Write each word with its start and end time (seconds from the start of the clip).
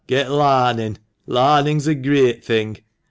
—get 0.07 0.31
laming! 0.31 0.97
Larning's 1.27 1.85
a 1.85 1.93
great 1.93 2.43
thing. 2.43 2.75